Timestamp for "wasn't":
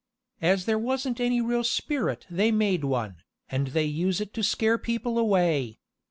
0.79-1.19